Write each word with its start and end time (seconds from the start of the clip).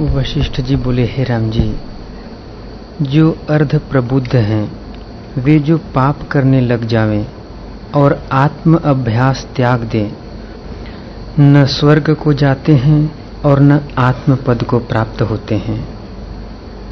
वशिष्ठ 0.00 0.60
जी 0.60 0.76
बोले, 0.76 1.04
हे 1.04 1.24
राम 1.24 1.50
जी, 1.50 1.76
जो 3.02 3.38
अर्ध 3.50 3.78
प्रबुद्ध 3.78 4.36
हैं, 4.36 4.72
वे 5.38 5.58
जो 5.58 5.78
पाप 5.78 6.28
करने 6.30 6.60
लग 6.60 6.84
जावें 6.84 7.26
और 7.94 8.22
आत्म 8.32 8.74
अभ्यास 8.74 9.48
त्याग 9.56 9.80
दें, 9.80 10.12
न 11.40 11.66
स्वर्ग 11.66 12.14
को 12.14 12.32
जाते 12.32 12.74
हैं 12.74 13.18
और 13.44 13.60
न 13.60 13.80
आत्म 13.98 14.36
पद 14.36 14.62
को 14.62 14.78
प्राप्त 14.78 15.22
होते 15.22 15.54
हैं। 15.54 15.88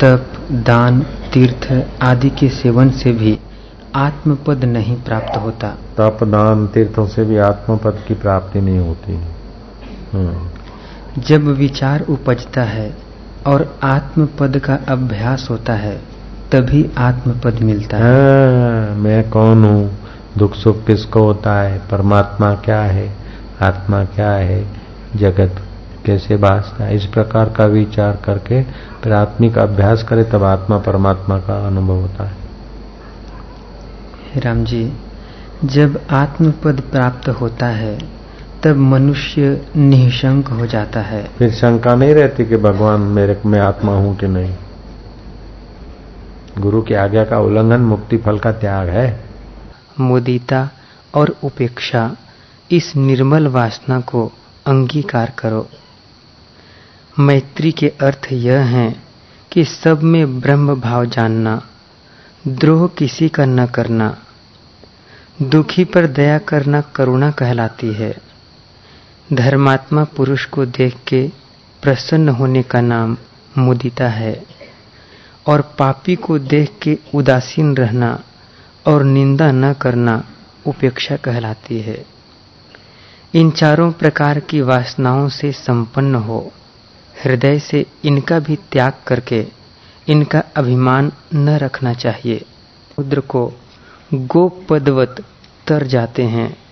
तप, 0.00 0.32
दान, 0.52 1.00
तीर्थ 1.02 1.86
आदि 2.02 2.30
के 2.30 2.48
सेवन 2.48 2.90
से 2.90 3.12
भी 3.12 3.38
आत्म 3.94 4.38
पद 4.46 4.64
नहीं 4.64 4.96
प्राप्त 4.96 5.36
होता। 5.36 5.68
तप, 5.68 6.18
दान, 6.22 6.66
तीर्थों 6.66 7.06
से 7.06 7.24
भी 7.24 7.36
आत्म 7.36 7.76
पद 7.76 8.04
की 8.08 8.14
प्राप्ति 8.14 8.60
नहीं 8.60 8.78
होती। 8.78 9.14
हम्म। 10.12 10.53
जब 11.18 11.44
विचार 11.44 12.00
उपजता 12.00 12.62
है 12.62 12.96
और 13.46 13.78
आत्म 13.82 14.28
पद 14.40 14.58
का 14.58 14.78
अभ्यास 14.88 15.46
होता 15.50 15.72
है 15.72 15.96
तभी 16.52 16.90
आत्म 16.98 17.32
पद 17.40 17.54
मिलता 17.54 17.96
है। 17.96 18.02
हाँ, 18.02 18.94
मैं 18.96 19.30
कौन 19.30 19.64
हूँ? 19.64 19.98
दुख 20.38 20.54
सुख 20.54 20.86
किसको 20.86 21.20
होता 21.20 21.60
है? 21.60 21.78
परमात्मा 21.78 22.54
क्या 22.54 22.80
है? 22.80 23.16
आत्मा 23.62 24.04
क्या 24.04 24.30
है? 24.30 24.66
जगत 25.16 25.62
कैसे 26.06 26.36
भासता 26.36 26.84
है? 26.84 26.96
इस 26.96 27.06
प्रकार 27.06 27.48
का 27.48 27.66
विचार 27.66 28.18
करके 28.24 28.62
फिर 29.02 29.12
आत्मिक 29.12 29.58
अभ्यास 29.58 30.02
करे 30.02 30.24
तब 30.24 30.42
आत्मा 30.42 30.78
परमात्मा 30.78 31.38
का 31.38 31.66
अनुभव 31.66 31.94
होता 31.94 32.24
है। 32.24 32.36
राम 34.36 34.64
जी 34.64 34.92
जब 35.64 36.00
आत्म 36.10 36.50
पद 36.50 36.80
प्राप्त 36.92 37.28
होता 37.28 37.66
है 37.66 37.98
तब 38.64 38.76
मनुष्य 38.76 39.66
निशंक 39.76 40.48
हो 40.48 40.66
जाता 40.66 41.00
है। 41.00 41.30
फिर 41.38 41.50
शंका 41.50 41.94
नहीं 41.94 42.14
रहती 42.14 42.44
कि 42.44 42.56
भगवान 42.56 43.00
मेरे 43.00 43.40
में 43.46 43.60
आत्मा 43.60 43.92
हूँ 43.92 44.16
कि 44.16 44.28
नहीं? 44.28 44.54
गुरु 46.58 46.82
की 46.82 46.94
आज्ञा 46.94 47.24
का 47.24 47.38
उल्लंघन 47.38 47.80
मुक्ति 47.80 48.16
फल 48.16 48.38
का 48.38 48.52
त्याग 48.52 48.88
है। 48.88 49.24
मुदिता 50.00 50.70
और 51.14 51.36
उपेक्षा 51.44 52.16
इस 52.70 52.96
निर्मल 52.96 53.46
वासना 53.46 54.00
को 54.00 54.32
अंगीकार 54.66 55.32
करो। 55.38 55.68
मैत्री 57.18 57.72
के 57.72 57.88
अर्थ 57.88 58.28
यह 58.32 58.60
है 58.60 58.96
कि 59.52 59.64
सब 59.64 60.02
में 60.02 60.40
ब्रह्म 60.40 60.80
भाव 60.80 61.04
जानना 61.04 61.62
द्रोह 62.48 62.88
किसी 62.88 63.28
का 63.28 63.44
न 63.44 63.66
करना 63.66 64.16
दुखी 65.42 65.84
पर 65.84 66.06
दया 66.06 66.38
करना 66.38 66.80
करुणा 66.80 67.30
कहलाती 67.30 67.92
है। 67.92 68.33
धर्मात्मा 69.32 70.04
पुरुष 70.04 70.44
को 70.44 70.66
देख 70.66 70.96
के 71.08 71.28
प्रसन्न 71.82 72.28
होने 72.28 72.62
का 72.62 72.80
नाम 72.80 73.16
मुदिता 73.58 74.08
है। 74.08 74.44
और 75.46 75.60
पापी 75.78 76.16
को 76.16 76.38
देख 76.38 76.72
के 76.82 76.98
उदासीन 77.14 77.76
रहना 77.76 78.20
और 78.86 79.04
निंदा 79.04 79.52
न 79.52 79.72
करना 79.72 80.24
उपेक्षा 80.66 81.16
कहलाती 81.16 81.80
है। 81.80 82.06
इन 83.34 83.50
चारों 83.50 83.92
प्रकार 83.92 84.40
की 84.40 84.60
वासनाओं 84.60 85.28
से 85.28 85.52
संपन्न 85.52 86.14
हो, 86.14 86.52
हृदय 87.24 87.58
से 87.58 87.86
इनका 88.04 88.38
भी 88.38 88.56
त्याग 88.56 88.92
करके 89.06 89.46
इनका 90.08 90.42
अभिमान 90.56 91.12
न 91.34 91.48
रखना 91.48 91.94
चाहिए। 91.94 92.44
रुद्र 92.98 93.20
को 93.20 93.52
गोपदवत 94.14 95.24
तर 95.66 95.86
जाते 95.86 96.22
हैं। 96.22 96.63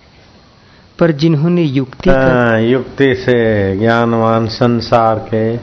पर 1.03 1.13
जिन्होंने 1.13 1.63
युक्ति 1.63 2.11
कर... 2.11 2.33
हाँ, 2.33 2.61
युक्ति 2.61 3.15
से 3.15 3.77
ज्ञानवान 3.79 4.47
संसार 4.47 5.19
के 5.19 5.57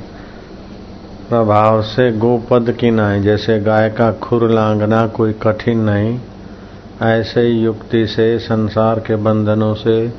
प्रभाव 1.30 1.82
से 1.82 2.12
गोपद 2.12 2.72
की 2.80 2.92
नहीं 2.92 3.22
जैसे 3.22 3.60
गाय 3.60 3.90
का 3.90 4.12
खुर 4.12 4.52
लांगना 4.52 5.08
कोई 5.08 5.34
कठिन 5.34 5.80
नहीं 5.80 6.20
ऐसे 7.02 7.42
ही 7.42 7.52
युक्ति 7.52 8.08
से 8.08 8.40
संसार 8.40 9.00
के 9.00 9.16
बंधनों 9.16 9.74
से 9.74 10.14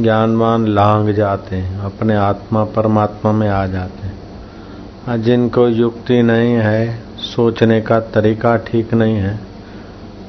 ज्ञानवान 0.00 0.66
लांग 0.66 1.08
जाते 1.08 1.56
हैं 1.56 1.78
अपने 1.78 2.14
आत्मा 2.14 2.64
परमात्मा 2.64 3.32
में 3.32 3.48
आ 3.48 3.66
जाते 3.66 4.06
हैं। 4.06 5.22
जिनको 5.22 5.68
युक्ति 5.68 6.22
नहीं 6.22 6.54
है 6.54 6.98
सोचने 7.18 7.80
का 7.80 8.00
तरीका 8.00 8.56
ठीक 8.56 8.94
नहीं 8.94 9.16
है 9.16 9.53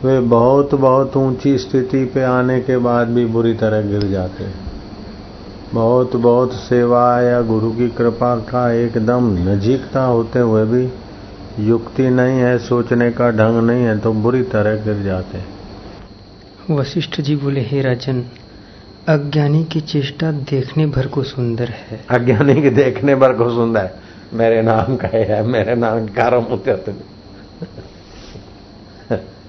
वे 0.04 0.20
बहुत 0.20 0.76
बहुत 0.76 1.18
ऊँची 1.18 1.58
स्थिति 1.58 2.04
पे 2.06 2.24
आने 2.24 2.60
के 2.62 2.78
बाद 2.78 3.08
भी 3.08 3.26
बुरी 3.26 3.54
तरह 3.54 3.82
गिर 3.82 4.08
जाते 4.08 4.44
हैं। 4.44 4.64
बहुत 5.74 6.16
बहुत 6.16 6.54
सेवा 6.54 7.22
या 7.22 7.42
गुरु 7.42 7.72
की 7.72 7.88
कृपा 7.90 8.36
का 8.50 8.72
एकदम 8.74 9.32
नजीकता 9.50 10.04
होते 10.04 10.40
हुए 10.40 10.64
भी 10.66 10.84
युक्ति 11.68 12.10
नहीं 12.10 12.40
है 12.40 12.58
सोचने 12.58 13.12
का 13.12 13.30
ढंग 13.32 13.62
नहीं 13.62 13.84
है 13.84 13.98
तो 14.00 14.14
बुरी 14.14 14.44
तरह 14.44 14.76
गिर 14.84 15.02
जाते 15.04 15.38
हैं। 15.38 16.76
वशिष्ठ 16.78 17.22
जी 17.22 17.36
बोले 17.36 17.62
हे 17.62 17.82
राजन 17.82 18.24
अज्ञानी 19.08 19.64
की 19.64 19.82
चेष्टा 19.82 20.32
देखने 20.32 20.86
भर 20.86 21.08
को 21.08 21.24
सुंदर 21.24 21.70
है। 21.82 22.00
अज्ञानी 22.10 22.62
की 22.62 22.70
देखने 22.70 23.16
भर 23.16 23.34
को 23.34 23.50
सुंदर 23.50 23.80
है। 23.80 23.94
मेरे 24.34 24.62
नाम 24.62 24.96
का 24.96 25.08
है 25.08 25.42
मेरे 25.48 25.76
नाम 25.76 26.08
कारम 26.08 26.44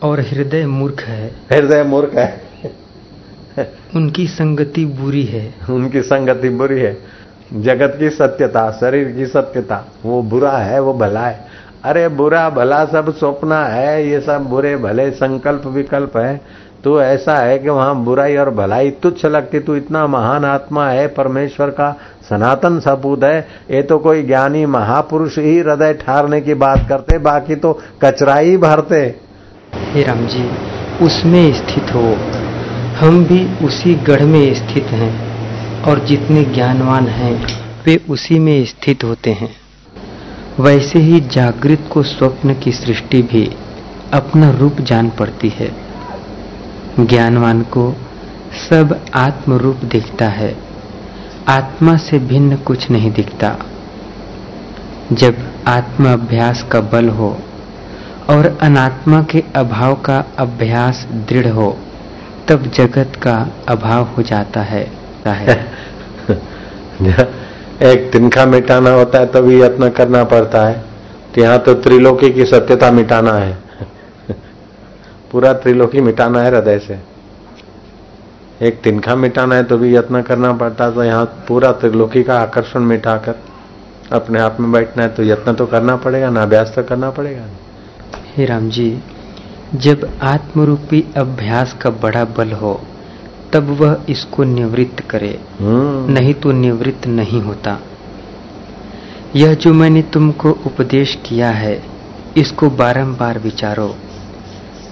और 0.07 0.21
हृदय 0.21 0.67
मूर्ख 0.67 1.01
है। 1.01 1.27
हृदय 1.53 1.83
मूर्ख 1.85 2.15
है। 2.15 2.45
उनकी 3.97 4.27
संगति 4.27 4.85
बुरी 4.85 5.25
है। 5.25 5.55
उनकी 5.71 6.03
संगति 6.03 6.49
बुरी 6.49 6.81
है। 6.81 6.97
जगत 7.55 7.97
की 7.99 8.11
सत्यता 8.11 8.71
शरीर 8.71 9.11
की 9.13 9.27
सत्यता 9.27 9.85
वो 10.05 10.23
बुरा 10.23 10.57
है 10.59 10.81
वो 10.81 10.95
भला 10.95 11.21
है। 11.21 11.45
अरे 11.85 12.09
बुरा 12.09 12.49
भला 12.51 12.85
सब 12.85 13.13
स्वप्न 13.17 13.53
है 13.53 14.09
ये 14.09 14.21
सब 14.21 14.45
बुरे 14.45 14.77
भले 14.77 15.11
संकल्प 15.11 15.67
विकल्प 15.67 16.17
है। 16.17 16.41
तो 16.85 17.01
ऐसा 17.03 17.37
है 17.37 17.59
कि 17.59 17.69
वहाँ 17.69 17.95
बुराई 18.05 18.37
और 18.37 18.51
भलाई 18.51 18.91
तुच्छ 19.03 19.25
लगती 19.27 19.61
तू 19.61 19.75
इतना 19.77 20.07
महान 20.07 20.45
आत्मा 20.45 20.89
है 20.89 21.07
परमेश्वर 21.09 21.71
का 21.71 21.91
सनातन 22.29 22.79
सपूत 22.81 23.25
है। 23.25 23.39
ये 23.71 23.83
तो 23.83 23.99
कोई 23.99 24.23
ज्ञानी 24.23 24.65
महापुरुष 24.67 25.39
ही 25.39 25.59
हृदय 25.59 25.95
ठारने 25.95 26.41
की 26.41 26.55
बात 26.55 26.89
करते 26.89 27.19
बाकी 27.19 27.57
तो 27.57 27.73
कचरा 28.03 28.37
ही 28.37 28.57
भरते। 28.57 29.26
हे 29.77 30.03
राम 30.03 30.27
जी, 30.27 30.51
उसमें 31.05 31.53
स्थित 31.53 31.95
हो। 31.95 32.17
हम 33.01 33.25
भी 33.25 33.67
उसी 33.67 33.95
गढ़ 33.95 34.23
में 34.23 34.55
स्थित 34.55 34.85
हैं 34.85 35.27
और 35.83 36.05
जितने 36.05 36.45
ज्ञानवान 36.45 37.09
हैं, 37.09 37.47
वे 37.87 38.01
उसी 38.11 38.39
में 38.39 38.65
स्थित 38.65 39.05
होते 39.05 39.31
हैं। 39.33 39.57
वैसे 40.61 40.99
ही 40.99 41.21
जागृत 41.21 41.89
को 41.93 42.03
स्वप्न 42.03 42.55
की 42.55 42.73
सृष्टि 42.73 43.23
भी 43.23 43.51
अपना 44.13 44.51
रूप 44.51 44.81
जान 44.81 45.11
पड़ती 45.11 45.49
है। 45.49 45.77
ज्ञानवान 47.01 47.63
को 47.63 47.97
सब 48.71 49.01
आत्म 49.15 49.53
रूप 49.53 49.77
दिखता 49.77 50.29
है। 50.29 50.57
आत्मा 51.49 51.97
से 51.97 52.19
भिन्न 52.19 52.57
कुछ 52.57 52.91
नहीं 52.91 53.13
दिखता। 53.13 53.57
जब 55.13 55.37
आत्म 55.67 56.13
अभ्यास 56.13 56.63
का 56.63 56.81
बल 56.81 57.09
हो 57.09 57.39
और 58.31 58.47
अनात्मा 58.63 59.23
के 59.23 59.43
अभाव 59.57 59.95
का 60.03 60.19
अभ्यास 60.39 61.07
दृढ़ 61.29 61.47
हो, 61.49 61.77
तब 62.49 62.63
जगत 62.75 63.13
का 63.23 63.37
अभाव 63.69 64.05
हो 64.07 64.23
जाता 64.23 64.61
है 64.63 64.85
एक 67.83 68.11
तिनका 68.13 68.45
मिटाना 68.47 68.91
होता 68.91 69.19
है, 69.19 69.27
तभी 69.27 69.61
यत्न 69.61 69.89
करना 69.91 70.23
पड़ता 70.25 70.65
है। 70.67 70.85
तो 71.35 71.41
यहाँ 71.41 71.59
तो 71.59 71.75
त्रिलोकी 71.75 72.31
की 72.31 72.45
सत्यता 72.45 72.91
मिटाना 72.91 73.33
है। 73.33 73.53
पूरा 75.33 75.53
त्रिलोकी 75.53 76.01
मिटाना 76.01 76.41
है 76.41 76.51
हृदय 76.51 76.79
से। 76.79 76.99
एक 78.61 78.81
तिनखा 78.83 79.15
मिटाना 79.17 79.55
है 79.57 79.65
तो 79.65 79.79
भी 79.79 79.95
यत्न 79.95 80.23
करना 80.23 80.53
पड़ता 80.53 80.85
है। 80.85 80.95
तो 80.95 81.05
यहाँ 81.05 81.25
पूरा 81.49 81.73
त्रिलोकी 81.73 82.23
का 82.23 82.39
आकर्षण 82.39 82.81
मिटाकर 82.85 83.35
अपने 84.13 84.41
आप 84.41 84.61
में 84.61 84.71
बैठना 84.73 85.03
है 85.03 85.09
तो 85.09 85.23
यत्न 85.23 85.55
तो 85.55 85.67
करना 85.67 85.97
पड़ेगा, 85.97 86.31
ना 86.31 86.43
अभ्यास 86.43 86.73
तो 86.77 86.83
करना 86.83 87.11
पड़ेगा। 87.11 87.47
हे 88.37 88.45
राम 88.45 88.71
जी 88.71 88.99
जब 89.75 90.19
आत्मरूपी 90.23 91.05
अभ्यास 91.17 91.77
का 91.83 91.91
बड़ा 91.91 92.25
बल 92.25 92.53
हो 92.53 92.81
तब 93.53 93.65
वह 93.65 94.03
इसको 94.09 94.45
निवृत्त 94.45 95.01
करे। 95.01 95.41
हम्म। 95.61 96.13
नहीं 96.13 96.35
तो 96.35 96.53
निवृत्त 96.53 97.07
नहीं 97.07 97.43
होता। 97.43 97.79
यह 99.37 99.55
जो 99.55 99.75
मैंने 99.75 100.03
तुमको 100.03 100.51
उपदेश 100.51 101.19
किया 101.27 101.51
है 101.51 101.83
इसको 102.37 102.71
बारंबार 102.71 103.39
विचारो। 103.39 103.97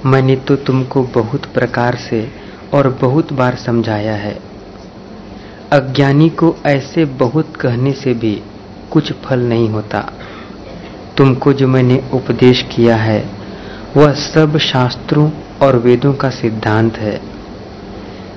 मैंने 0.06 0.36
तो 0.36 0.56
तुमको 0.56 1.02
बहुत 1.02 1.44
प्रकार 1.44 1.94
से 1.94 2.28
और 2.74 2.88
बहुत 2.88 3.32
बार 3.32 3.54
समझाया 3.54 4.14
है। 4.14 4.38
अज्ञानी 5.72 6.28
को 6.28 6.56
ऐसे 6.66 7.04
बहुत 7.04 7.56
कहने 7.56 7.92
से 7.92 8.14
भी 8.14 8.42
कुछ 8.90 9.12
फल 9.12 9.40
नहीं 9.40 9.68
होता। 9.68 10.12
तुमको 11.18 11.52
जो 11.52 11.66
मैंने 11.68 12.02
उपदेश 12.12 12.62
किया 12.62 12.96
है 12.96 13.24
वह 13.96 14.12
सब 14.14 14.56
शास्त्रों 14.58 15.30
और 15.62 15.76
वेदों 15.76 16.12
का 16.12 16.30
सिद्धांत 16.30 16.96
है। 16.96 17.20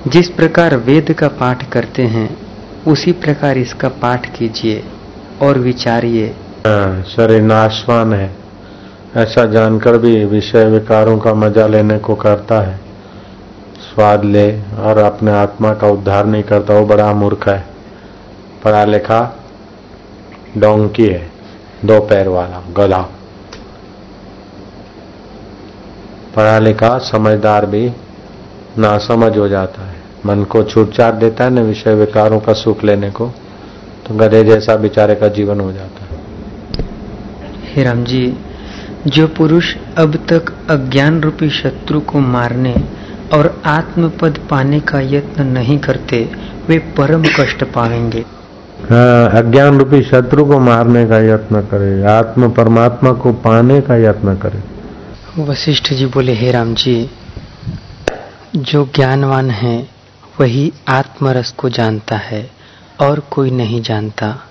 जिस 0.06 0.28
प्रकार 0.28 0.76
वेद 0.76 1.12
का 1.12 1.28
पाठ 1.28 1.70
करते 1.70 2.02
हैं 2.02 2.28
उसी 2.86 3.12
प्रकार 3.12 3.58
इसका 3.58 3.88
पाठ 3.88 4.26
कीजिए 4.36 4.82
और 5.42 5.58
विचारिए। 5.58 6.26
हाँ, 6.66 7.02
शरीर 7.02 7.42
नाशवान 7.42 8.12
है। 8.12 8.30
ऐसा 9.16 9.44
जानकर 9.44 9.98
भी 9.98 10.24
विषय 10.24 10.64
विकारों 10.64 11.18
का 11.18 11.34
मज़ा 11.34 11.66
लेने 11.66 11.98
को 11.98 12.14
करता 12.14 12.60
है। 12.60 12.76
स्वाद 13.80 14.24
ले 14.24 14.60
और 14.60 14.98
अपने 14.98 15.30
आत्मा 15.30 15.72
का 15.74 15.88
उद्धार 15.88 16.26
नहीं 16.26 16.42
करता 16.42 16.74
वो 16.74 16.86
बड़ा 16.86 17.12
मूर्ख 17.12 17.48
है। 17.48 17.64
पढ़ा 18.64 18.84
लिखा 18.84 19.20
डोंकी 20.58 21.06
है। 21.06 21.37
दो 21.84 21.98
पैर 22.00 22.28
वाला 22.28 22.62
गधा 22.76 23.00
पढ़ा 26.36 26.58
लिखा 26.58 26.96
समझदार 27.04 27.66
भी 27.66 27.88
नासमझ 28.78 29.36
हो 29.38 29.48
जाता 29.48 29.82
है। 29.82 29.96
मन 30.26 30.44
को 30.44 30.62
छूट 30.62 30.94
छाट 30.94 31.14
देता 31.14 31.44
है 31.44 31.50
ना 31.50 31.60
विषय 31.60 31.94
विकारों 31.94 32.40
का 32.40 32.52
सुख 32.52 32.84
लेने 32.84 33.10
को 33.10 33.26
तो 34.06 34.14
गधे 34.14 34.42
जैसा 34.44 34.76
बेचारे 34.76 35.14
का 35.14 35.28
जीवन 35.28 35.60
हो 35.60 35.72
जाता 35.72 36.04
है। 36.04 36.18
हे 37.66 37.84
राम 37.84 38.04
जी 38.04 38.22
जो 39.06 39.26
पुरुष 39.28 39.74
अब 39.98 40.16
तक 40.28 40.52
अज्ञान 40.70 41.20
रूपी 41.20 41.50
शत्रु 41.50 42.00
को 42.00 42.20
मारने 42.20 42.74
और 43.34 43.60
आत्मपद 43.66 44.38
पाने 44.50 44.80
का 44.80 45.00
यत्न 45.00 45.46
नहीं 45.46 45.78
करते, 45.78 46.22
वे 46.68 46.78
परम 46.96 47.24
कष्ट 47.38 47.64
पाएँगे। 47.64 48.24
अज्ञान 48.78 49.78
रूपी 49.78 50.02
शत्रु 50.02 50.44
को 50.44 50.58
मारने 50.58 51.06
का 51.06 51.18
यत्न 51.18 51.60
करे, 51.60 52.02
आत्म 52.02 52.50
परमात्मा 52.50 53.12
को 53.12 53.32
पाने 53.32 53.80
का 53.80 53.96
यत्न 53.96 54.36
करे। 54.36 54.78
वशिष्ठ 55.42 55.92
जी 55.92 56.06
बोले, 56.06 56.32
हे 56.32 56.52
राम 56.52 56.74
जी, 56.74 57.10
जो 58.56 58.90
ज्ञानवान 58.96 59.50
है, 59.50 59.88
वही 60.40 60.72
आत्मरस 60.88 61.50
को 61.50 61.68
जानता 61.68 62.16
है 62.16 62.50
और 63.00 63.20
कोई 63.20 63.50
नहीं 63.50 63.82
जानता। 63.82 64.42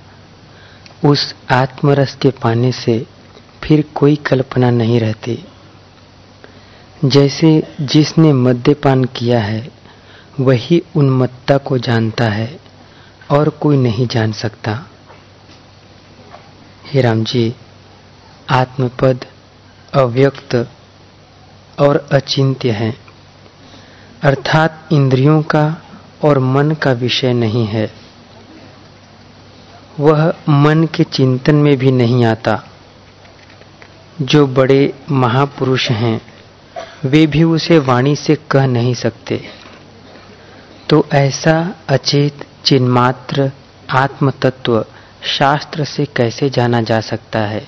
उस 1.06 1.36
आत्मरस 1.52 2.18
के 2.22 2.30
पाने 2.30 2.72
से 2.72 3.06
फिर 3.64 3.86
कोई 3.96 4.16
कल्पना 4.16 4.70
नहीं 4.70 5.00
रहती। 5.00 5.46
जैसे 7.06 7.64
जिसने 7.82 8.34
मद्यपान 8.34 9.04
किया 9.04 9.40
है, 9.40 9.70
वही 10.40 10.84
उन्मत्ता 10.96 11.58
को 11.58 11.78
जानता 11.78 12.26
है। 12.26 12.67
और 13.32 13.50
कोई 13.50 13.78
नहीं 13.78 14.08
जान 14.08 14.32
सकता। 14.32 14.86
हे 16.86 17.02
राम 17.02 17.24
जी 17.24 17.56
आत्मपद 18.50 19.26
अव्यक्त 19.94 20.70
और 21.80 22.10
अचिंत्य 22.12 22.72
है। 22.72 22.98
अर्थात 24.24 24.90
इंद्रियों 24.92 25.42
का 25.42 25.78
और 26.24 26.40
मन 26.40 26.72
का 26.72 26.92
विषय 26.92 27.34
नहीं 27.34 27.66
है। 27.66 27.94
वह 30.00 30.34
मन 30.50 30.88
के 30.96 31.04
चिंतन 31.04 31.56
में 31.56 31.78
भी 31.78 31.92
नहीं 31.92 32.26
आता। 32.26 32.64
जो 34.22 34.48
बड़े 34.48 34.94
महापुरुष 35.12 35.90
हैं, 35.90 36.22
वे 37.04 37.28
भी 37.28 37.44
उसे 37.44 37.80
वाणी 37.80 38.16
से 38.16 38.38
कह 38.52 38.68
नहीं 38.68 38.94
सकते। 38.94 39.50
तो 40.90 41.08
ऐसा 41.14 41.76
अचेत 41.88 42.48
चिन्मात्र 42.68 43.52
आत्म 43.90 44.32
तत्व 44.32 44.86
शास्त्र 45.24 45.84
से 45.84 46.06
कैसे 46.06 46.50
जाना 46.50 46.82
जा 46.82 47.00
सकता 47.00 47.40
है? 47.40 47.68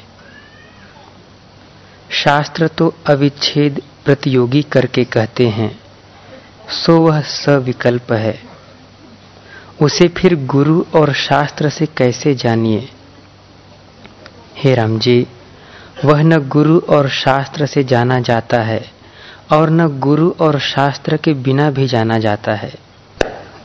शास्त्र 2.09 2.67
तो 2.67 2.95
अविच्छेद 3.07 3.81
प्रतियोगी 4.05 4.61
करके 4.61 5.03
कहते 5.03 5.47
हैं, 5.47 5.79
सो 6.69 6.97
वह 7.01 7.21
सविकल्प 7.21 8.11
है। 8.11 8.39
उसे 9.81 10.07
फिर 10.07 10.45
गुरु 10.45 10.85
और 10.95 11.13
शास्त्र 11.13 11.69
से 11.69 11.85
कैसे 11.85 12.35
जानिए? 12.35 12.89
हे 14.57 14.75
राम 14.75 14.99
जी, 14.99 15.27
वह 16.05 16.21
न 16.21 16.37
गुरु 16.47 16.79
और 16.79 17.09
शास्त्र 17.09 17.65
से 17.65 17.83
जाना 17.83 18.19
जाता 18.19 18.61
है 18.61 18.91
और 19.51 19.69
न 19.69 19.87
गुरु 19.99 20.33
और 20.39 20.59
शास्त्र 20.59 21.17
के 21.17 21.33
बिना 21.33 21.71
भी 21.71 21.87
जाना 21.87 22.17
जाता 22.17 22.53
है। 22.53 22.88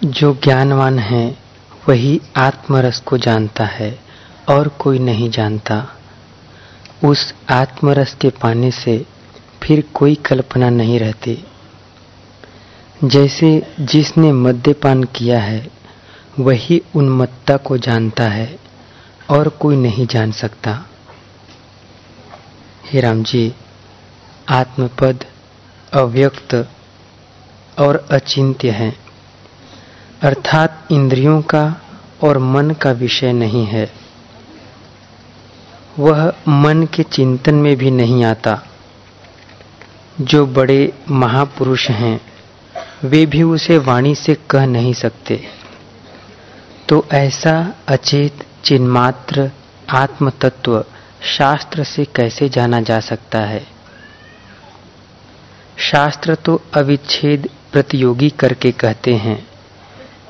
जो 0.04 0.34
ज्ञानवान 0.44 0.98
है, 0.98 1.38
वही 1.88 2.20
आत्मरस 2.36 3.00
को 3.00 3.18
जानता 3.18 3.64
है 3.64 3.98
और 4.48 4.68
कोई 4.68 4.98
नहीं 4.98 5.30
जानता। 5.30 5.88
उस 7.04 7.34
आत्मरस 7.50 8.14
के 8.14 8.30
पाने 8.30 8.70
से 8.70 9.06
फिर 9.62 9.84
कोई 9.94 10.14
कल्पना 10.14 10.70
नहीं 10.70 10.98
रहती। 10.98 11.44
जैसे 13.04 13.74
जिसने 13.80 14.32
मद्यपान 14.32 15.04
किया 15.04 15.40
है, 15.40 15.70
वही 16.40 16.82
उन्मत्ता 16.94 17.56
को 17.56 17.78
जानता 17.78 18.24
है 18.24 18.58
और 19.30 19.48
कोई 19.48 19.76
नहीं 19.76 20.06
जान 20.06 20.32
सकता। 20.32 20.84
हे 22.86 23.00
राम 23.00 23.22
जी 23.22 23.54
आत्मपद 24.48 25.24
अव्यक्त 25.92 26.68
और 27.78 28.06
अचिंत्य 28.10 28.70
है। 28.70 29.03
अर्थात 30.24 30.88
इंद्रियों 30.90 31.42
का 31.42 31.80
और 32.22 32.38
मन 32.38 32.70
का 32.70 32.92
विषय 32.92 33.32
नहीं 33.32 33.64
है। 33.64 33.92
वह 35.98 36.32
मन 36.48 36.88
के 36.94 37.02
चिंतन 37.02 37.54
में 37.54 37.76
भी 37.76 37.90
नहीं 37.90 38.24
आता। 38.24 38.62
जो 40.20 40.46
बड़े 40.46 40.92
महापुरुष 41.10 41.90
हैं, 41.90 42.20
वे 43.04 43.26
भी 43.26 43.42
उसे 43.42 43.78
वाणी 43.78 44.14
से 44.14 44.36
कह 44.50 44.66
नहीं 44.66 44.92
सकते। 44.92 45.46
तो 46.88 47.06
ऐसा 47.12 47.74
अचेत, 47.88 48.46
चिन्मात्र 48.64 49.50
आत्म 49.90 50.30
तत्व 50.30 50.84
शास्त्र 51.22 51.84
से 51.84 52.04
कैसे 52.04 52.48
जाना 52.48 52.80
जा 52.80 53.00
सकता 53.00 53.38
है? 53.38 53.66
शास्त्र 55.78 56.34
तो 56.34 56.62
अविच्छेद 56.74 57.48
प्रतियोगी 57.72 58.30
करके 58.30 58.72
कहते 58.72 59.14
हैं। 59.14 59.53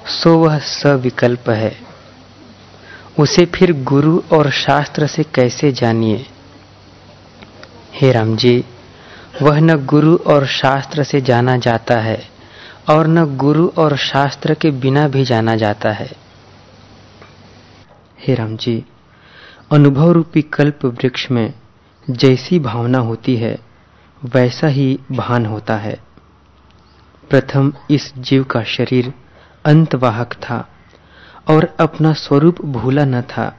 सो 0.07 0.39
वह 0.39 0.59
सविकल्प 0.59 1.51
है। 1.51 1.77
उसे 3.19 3.45
फिर 3.47 3.73
गुरु 3.85 4.23
और 4.33 4.51
शास्त्र 4.51 5.07
से 5.07 5.23
कैसे 5.23 5.73
जानिए? 5.73 6.27
हे 7.95 8.13
राम 8.13 8.37
जी 8.37 8.65
वह 9.43 9.61
न 9.61 9.87
गुरु 9.87 10.17
और 10.17 10.47
शास्त्र 10.47 11.05
से 11.05 11.21
जाना 11.21 11.57
जाता 11.57 11.99
है 11.99 12.29
और 12.91 13.07
न 13.07 13.37
गुरु 13.37 13.69
और 13.79 13.97
शास्त्र 13.97 14.55
के 14.55 14.71
बिना 14.71 15.09
भी 15.09 15.25
जाना 15.25 15.55
जाता 15.55 15.93
है। 15.93 16.11
हे 18.27 18.35
राम 18.35 18.57
जी 18.57 18.85
अनुभव 19.73 20.13
रूपी 20.13 20.43
कल्प 20.43 20.85
वृक्ष 20.85 21.31
में 21.31 21.55
जैसी 22.11 22.59
भावना 22.59 22.99
होती 22.99 23.37
है, 23.37 23.59
वैसा 24.25 24.67
ही 24.67 24.99
भान 25.13 25.47
होता 25.47 25.77
है। 25.77 25.99
प्रथम 27.31 27.73
इस 27.91 28.13
जीव 28.19 28.45
का 28.45 28.63
शरीर 28.63 29.13
अंतवाहक 29.65 30.33
था 30.33 30.69
और 31.49 31.77
अपना 31.81 32.13
स्वरूप 32.13 32.63
भूला 32.63 33.05
न 33.05 33.23
था। 33.23 33.57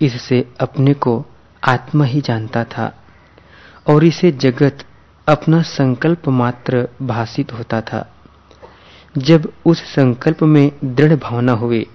इससे 0.00 0.48
अपने 0.60 0.94
को 0.94 1.26
आत्मा 1.68 2.04
ही 2.04 2.20
जानता 2.20 2.64
था 2.64 3.04
और 3.88 4.04
इसे 4.04 4.32
जगत 4.32 4.84
अपना 5.28 5.62
संकल्प 5.62 6.28
मात्र 6.28 6.88
भाषित 7.02 7.52
होता 7.52 7.80
था। 7.80 8.14
जब 9.18 9.52
उस 9.66 9.82
संकल्प 9.94 10.42
में 10.42 10.72
दृढ़ 10.84 11.12
भावना 11.12 11.52
हुई, 11.52 11.86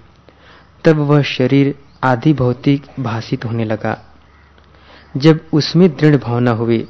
तब 0.84 0.96
वह 0.96 1.22
शरीर 1.22 1.74
आदि 2.04 2.32
भौतिक 2.32 2.86
भाषित 3.00 3.44
होने 3.44 3.64
लगा। 3.64 3.98
जब 5.16 5.40
उसमें 5.52 5.96
दृढ़ 5.96 6.16
भावना 6.16 6.50
हुई, 6.50 6.88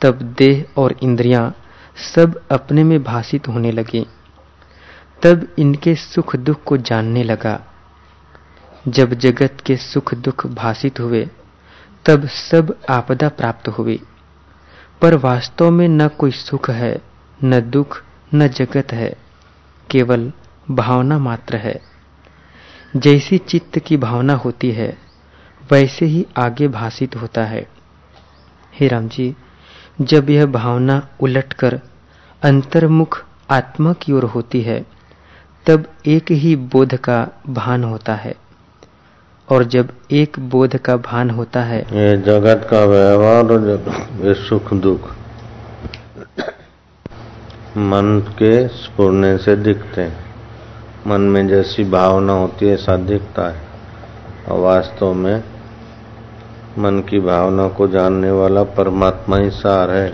तब 0.00 0.14
देह 0.14 0.64
और 0.76 0.96
इंद्रियाँ 1.02 1.54
सब 2.14 2.48
अपने 2.50 2.84
में 2.84 3.02
भाषित 3.04 3.48
होने 3.48 3.72
लगी। 3.72 4.06
तब 5.24 5.48
इनके 5.58 5.94
सुख 5.94 6.36
दुख 6.36 6.64
को 6.64 6.76
जानने 6.76 7.22
लगा। 7.22 7.64
जब 8.88 9.14
जगत 9.14 9.56
के 9.66 9.76
सुख 9.76 10.14
दुख 10.14 10.46
भाषित 10.46 11.00
हुए, 11.00 11.30
तब 12.06 12.26
सब 12.26 12.78
आपदा 12.90 13.28
प्राप्त 13.28 13.68
हुई। 13.68 14.02
पर 15.02 15.14
वास्तव 15.14 15.70
में 15.70 15.88
न 15.88 16.08
कोई 16.08 16.30
सुख 16.30 16.70
है, 16.70 17.02
न 17.44 17.60
दुख, 17.60 18.02
न 18.34 18.48
जगत 18.48 18.92
है, 18.92 19.16
केवल 19.90 20.32
भावना 20.70 21.18
मात्र 21.18 21.56
है। 21.56 21.82
जैसी 22.96 23.38
चित्त 23.38 23.78
की 23.78 23.96
भावना 23.96 24.34
होती 24.34 24.70
है, 24.72 24.98
वैसे 25.72 26.06
ही 26.06 26.26
आगे 26.36 26.68
भाषित 26.68 27.16
होता 27.16 27.44
है। 27.44 27.66
हे 28.74 28.88
राम 28.88 29.08
जी, 29.08 29.36
जब 30.00 30.30
यह 30.30 30.46
भावना 30.46 31.08
उलटकर 31.20 31.80
अंतर्मुख 32.42 33.24
आत्मा 33.50 33.92
की 33.92 34.12
ओर 34.12 34.24
होती 34.24 34.62
है 34.62 34.93
तब 35.66 35.84
एक 36.06 36.30
ही 36.30 36.56
बोध 36.56 36.94
का 36.94 37.28
भान 37.48 37.84
होता 37.84 38.14
है। 38.14 38.34
और 39.48 39.64
जब 39.64 39.88
एक 40.10 40.38
बोध 40.38 40.76
का 40.76 40.96
भान 40.96 41.30
होता 41.30 41.62
है, 41.62 41.80
ये 41.80 42.16
जगत 42.16 42.66
का 42.70 42.84
व्यवहार 42.84 43.44
और 43.44 43.84
ये 44.20 44.34
सुख 44.34 44.74
दुख 44.74 45.00
मन 47.76 48.20
के 48.28 48.68
स्पूर्णे 48.68 49.38
से 49.38 49.56
दिखते 49.56 50.00
हैं। 50.00 50.24
मन 51.06 51.20
में 51.20 51.48
जैसी 51.48 51.84
भावना 51.84 52.32
होती 52.32 52.66
है, 52.66 52.74
ऐसा 52.74 52.96
दिखता 52.96 53.48
है। 53.48 53.62
और 54.48 54.60
वास्तव 54.60 55.12
में 55.14 55.44
मन 56.78 57.00
की 57.00 57.20
भावना 57.20 57.68
को 57.68 57.88
जानने 57.88 58.30
वाला 58.30 58.62
परमात्मा 58.62 59.36
ही 59.36 59.50
सार 59.50 59.90
है। 59.90 60.12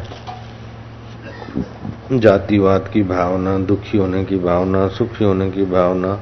जातिवाद 2.13 2.91
की 2.93 3.03
भावना, 3.03 3.59
दुखी 3.59 3.99
होने 3.99 4.25
की 4.25 4.37
भावना, 4.37 4.89
सुखी 4.89 5.25
होने 5.25 5.51
की 5.51 5.65
भावना, 5.65 6.21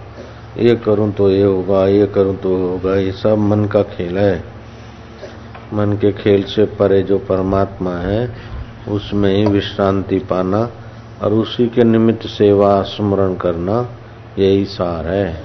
ये 0.59 0.77
करूँ 0.77 1.13
तो 1.13 1.31
ये 1.31 1.43
होगा, 1.43 1.87
ये 1.87 2.07
करूँ 2.07 2.37
तो 2.37 2.57
होगा, 2.57 2.97
ये 2.97 3.13
सब 3.13 3.39
मन 3.39 3.65
का 3.65 3.83
खेल 3.83 4.19
है। 4.19 4.45
मन 5.75 5.93
के 5.93 6.13
खेल 6.13 6.43
से 6.43 6.65
परे 6.65 7.03
जो 7.03 7.19
परमात्मा 7.19 7.95
है, 7.95 8.37
उसमें 8.89 9.37
ही 9.37 9.47
विश्रांति 9.47 10.19
पाना 10.19 10.71
और 11.23 11.33
उसी 11.33 11.67
के 11.67 11.85
निमित्त 11.85 12.27
सेवा 12.27 12.83
स्मरण 12.83 13.35
करना, 13.35 13.89
यही 14.39 14.65
सार 14.65 15.07
है। 15.07 15.45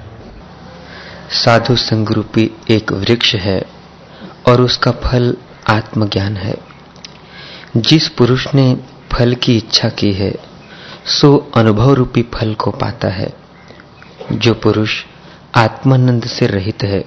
साधु 1.30 1.76
संगरूपी 1.76 2.50
एक 2.70 2.92
वृक्ष 2.92 3.34
है 3.34 3.66
और 4.48 4.60
उसका 4.60 4.90
फल 4.90 5.36
आत्मज्ञान 5.70 6.36
है। 6.36 6.56
जिस 7.76 8.08
पुरुष 8.08 8.54
ने 8.54 8.93
फल 9.14 9.34
की 9.34 9.56
इच्छा 9.56 9.88
की 9.88 10.12
है, 10.12 10.34
सो 11.06 11.52
अनुभव 11.56 11.92
रूपी 11.92 12.22
फल 12.22 12.54
को 12.54 12.70
पाता 12.70 13.08
है। 13.08 13.34
जो 14.32 14.54
पुरुष 14.54 15.04
आत्मानंद 15.54 16.24
से 16.24 16.46
रहित 16.46 16.82
है, 16.82 17.04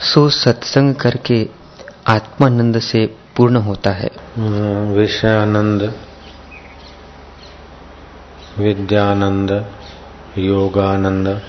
सो 0.00 0.30
सत्संग 0.30 0.94
करके 0.94 1.48
आत्मानंद 2.06 2.78
से 2.78 3.06
पूर्ण 3.36 3.56
होता 3.56 3.90
है। 3.90 4.10
विषयानंद, 4.92 5.94
विद्यानंद, 8.58 9.72
योगानंद, 10.38 11.42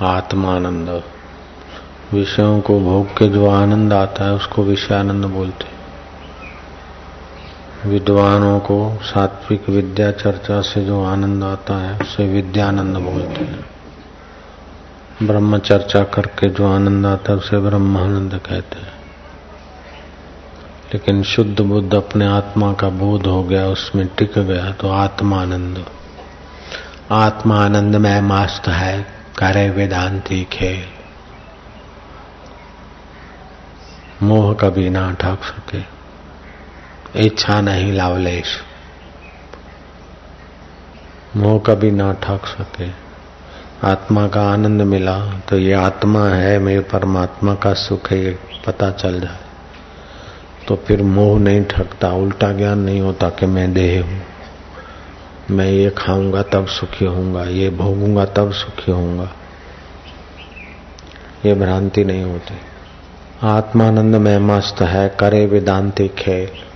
आत्मानंद। 0.00 1.02
विषयों 2.12 2.60
को 2.60 2.80
भोग 2.80 3.06
के 3.06 3.28
जो 3.28 3.50
आनंद 3.50 3.92
आता 3.92 4.24
है, 4.24 4.32
उसको 4.32 4.62
विषयानंद 4.62 5.24
बोलते 5.24 5.81
विद्वानों 7.86 8.58
को 8.60 8.98
सात्विक 9.02 9.68
विद्या 9.68 10.10
चर्चा 10.10 10.60
से 10.60 10.84
जो 10.84 11.04
आनंद 11.04 11.44
आता 11.44 11.74
है, 11.74 11.98
उसे 11.98 12.26
विद्यानंद 12.26 12.96
बोलते 12.96 13.44
हैं। 13.44 13.66
ब्रह्म 15.22 15.58
चर्चा 15.58 16.04
करके 16.04 16.48
जो 16.48 16.74
आनंद 16.74 17.06
आता 17.06 17.32
है, 17.32 17.38
उसे 17.38 17.58
ब्रह्मानंद 17.58 18.34
कहते 18.34 18.78
हैं। 18.80 18.92
लेकिन 20.94 21.22
शुद्ध 21.22 21.60
बुद्ध 21.60 21.94
अपने 21.94 22.26
आत्मा 22.26 22.72
का 22.72 22.88
बोध 22.88 23.26
हो 23.26 23.42
गया, 23.42 23.66
उसमें 23.66 24.06
टिक 24.06 24.38
गया 24.38 24.70
तो 24.70 24.88
आत्मानंद। 24.88 25.86
आत्मानंद 27.12 27.96
में 27.96 28.20
मस्त 28.20 28.68
है, 28.68 29.02
करे 29.38 29.70
वेदांति 29.70 30.46
खेल। 30.52 30.84
मोह 34.26 34.54
कभी 34.54 34.90
ना 34.90 35.12
ठग 35.12 35.38
सके। 35.42 36.01
इच्छा 37.16 37.60
नहीं 37.60 37.92
लावलेश 37.92 38.50
मोह 41.36 41.58
कभी 41.58 41.90
ना 41.90 42.12
ठग 42.12 42.44
सके। 42.46 42.86
आत्मा 43.88 44.26
का 44.28 44.42
आनंद 44.42 44.82
मिला 44.82 45.18
तो 45.40 45.58
ये 45.58 45.72
आत्मा 45.72 46.24
है 46.28 46.58
मेरे 46.58 46.80
परमात्मा 46.80 47.54
का 47.54 47.72
सुख 47.74 48.10
है, 48.10 48.18
ये 48.18 48.38
पता 48.66 48.90
चल 48.90 49.20
जाए। 49.20 49.38
तो 50.68 50.76
फिर 50.76 51.02
मोह 51.02 51.38
नहीं 51.40 51.64
ठगता, 51.64 52.12
उल्टा 52.12 52.52
ज्ञान 52.52 52.78
नहीं 52.78 53.00
होता 53.00 53.28
कि 53.28 53.46
मैं 53.46 53.72
देह 53.72 54.02
हूँ। 54.02 54.20
मैं 55.50 55.70
ये 55.70 55.90
खाऊँगा, 55.90 56.42
तब 56.42 56.66
सुखी 56.66 57.04
होऊँगा, 57.04 57.44
ये 57.44 57.70
भोगूँगा, 57.70 58.24
तब 58.24 58.52
सुखी 58.52 58.92
होऊँगा। 58.92 59.30
ये 61.46 61.54
भ्रांति 61.54 62.04
नहीं 62.04 62.22
होती। 62.22 62.60
आत्मानंद 63.42 64.16
में 64.16 64.38
मस्त 64.38 64.82
है, 64.82 65.08
करे 65.20 65.46
वेदांति 65.46 66.08
खेल 66.08 66.71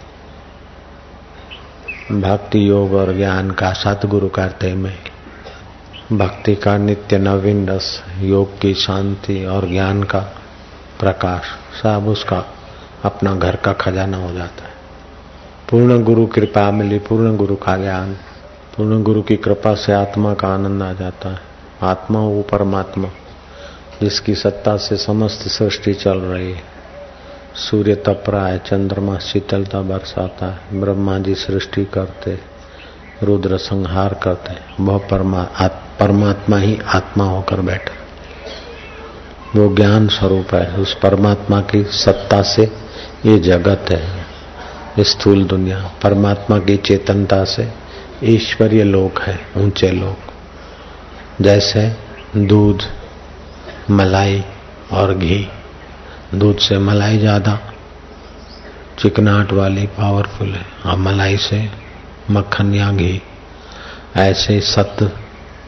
भक्ति 2.12 2.68
योग 2.68 2.92
और 2.92 3.16
ज्ञान 3.16 3.50
का 3.50 3.72
सतगुरु 3.72 4.28
करते 4.28 4.75
में 4.75 4.98
भक्ति 6.12 6.54
का 6.54 6.76
नित्य 6.76 7.18
नवीन 7.18 7.68
रस, 7.68 8.02
योग 8.18 8.60
की 8.60 8.75
शांति 8.75 9.44
और 9.44 9.68
ज्ञान 9.68 10.02
का 10.02 10.20
प्रकाश, 11.00 11.42
सब 11.82 12.08
उसका 12.08 12.44
अपना 13.04 13.34
घर 13.34 13.56
का 13.56 13.72
खजाना 13.72 14.16
हो 14.16 14.32
जाता 14.32 14.64
है। 14.64 14.75
पूर्ण 15.70 16.02
गुरु 16.02 16.26
कृपा 16.26 16.70
मिली, 16.70 16.98
पूर्ण 16.98 17.36
गुरु 17.36 17.56
का 17.56 17.76
ज्ञान 17.76 18.16
पूर्ण 18.76 19.02
गुरु 19.02 19.22
की 19.22 19.36
कृपा 19.36 19.75
से 19.75 19.92
आत्मा 19.92 20.34
का 20.34 20.48
आनंद 20.48 20.82
आ 20.82 20.92
जाता 20.92 21.28
है। 21.28 21.40
आत्मा 21.82 22.18
वो 22.18 22.42
परमात्मा 22.42 23.08
जिसकी 24.02 24.34
सत्ता 24.34 24.76
से 24.76 24.96
समस्त 24.96 25.48
सृष्टि 25.48 25.94
चल 25.94 26.18
रही 26.18 26.52
है। 26.52 26.75
सूर्य 27.56 27.94
तप 27.94 28.25
रहा 28.28 28.48
है 28.48 28.58
चंद्रमा 28.58 29.18
शीतलता 29.18 29.80
बरसाता 29.82 30.46
है 30.46 30.80
ब्रह्मा 30.80 31.18
जी 31.18 31.34
सृष्टि 31.34 31.84
करते 31.84 32.38
रुद्र 33.22 33.56
संहार 33.56 34.14
करते 34.14 34.82
वह 34.82 34.98
परमा, 34.98 35.42
परमात्मा 36.00 36.58
ही 36.58 36.78
आत्मा 36.94 37.25
होकर 37.25 37.60
बैठा 37.60 37.94
वो 39.56 39.75
ज्ञान 39.76 40.08
स्वरूप 40.08 40.54
है 40.54 40.76
उस 40.76 40.94
परमात्मा 40.94 41.60
की 41.60 41.84
सत्ता 41.84 42.42
से 42.42 42.72
ये 43.26 43.38
जगत 43.38 43.86
है 43.90 44.26
स्थूल 45.00 45.44
दुनिया। 45.44 45.90
परमात्मा 46.02 46.58
की 46.58 46.76
चेतनता 46.76 47.44
से 47.44 47.72
ईश्वरीय 48.25 48.84
लोक 48.84 49.20
है 49.20 49.40
ऊँचे 49.56 49.90
लोक। 49.90 50.18
जैसे 51.42 51.96
दूध 52.36 52.82
मलाई 53.90 54.44
और 54.92 55.14
घी। 55.14 55.48
दूध 56.35 56.59
से 56.59 56.78
मलाई 56.78 57.18
ज़्यादा। 57.18 57.59
चिकनाट 58.99 59.52
वाली 59.52 59.87
पावरफुल 59.87 60.49
है। 60.49 60.66
और 60.87 60.97
मलाई 60.97 61.37
से 61.37 61.71
मक्खन 62.30 62.75
या 62.75 62.92
घी, 62.92 63.23
ऐसे 64.16 64.61
सत्य, 64.61 65.12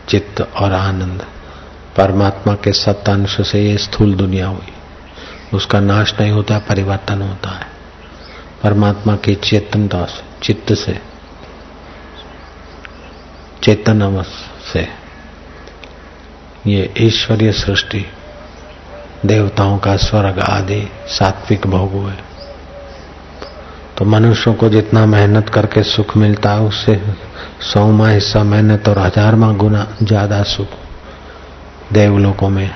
चित्त 0.08 0.40
और 0.40 0.72
आनंद। 0.72 1.26
परमात्मा 1.96 2.54
के 2.54 2.72
सत्यांश 2.72 3.40
से 3.40 3.70
ये 3.70 3.78
स्थूल 3.78 4.14
दुनिया 4.14 4.46
हुई। 4.46 4.72
उसका 5.54 5.80
नाश 5.80 6.14
नहीं 6.20 6.30
होता, 6.30 6.58
परिवर्तन 6.58 7.22
होता 7.22 7.50
है। 7.50 7.66
परमात्मा 8.62 9.16
की 9.16 9.34
चेतनता 9.34 10.04
से, 10.04 10.22
चित्त 10.42 10.72
से 10.72 11.00
चेतन 13.62 14.00
अवस्था 14.00 14.70
से। 14.72 14.88
ये 16.66 16.94
ईश्वरीय 16.98 17.52
सृष्टि 17.52 18.06
देवताओं 19.26 19.78
का 19.78 19.96
स्वर्ग 19.96 20.38
आदि 20.38 20.88
सात्विक 21.06 21.66
भोग 21.66 21.92
हुए। 21.92 22.12
तो 23.96 24.04
मनुष्यों 24.04 24.54
को 24.54 24.68
जितना 24.68 25.06
मेहनत 25.06 25.48
करके 25.48 25.82
सुख 25.82 26.16
मिलता 26.16 26.50
है, 26.50 26.60
उससे 26.60 27.02
सौमा 27.60 28.08
हिस्सा 28.08 28.42
मेहनत 28.42 28.88
और 28.88 28.98
हजारवा 28.98 29.52
गुना 29.52 29.86
ज़्यादा 30.02 30.42
सुख 30.42 30.68
देवलोकों 31.92 32.48
में। 32.48 32.70